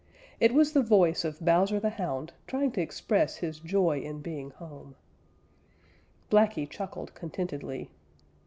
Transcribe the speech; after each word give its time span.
It 0.39 0.55
was 0.55 0.73
the 0.73 0.81
voice 0.81 1.23
of 1.23 1.39
Bowser 1.45 1.79
the 1.79 1.91
Hound 1.91 2.33
trying 2.47 2.71
to 2.71 2.81
express 2.81 3.35
his 3.35 3.59
joy 3.59 3.99
in 3.99 4.19
being 4.19 4.49
home. 4.49 4.95
Blacky 6.31 6.67
chuckled 6.67 7.13
contentedly. 7.13 7.91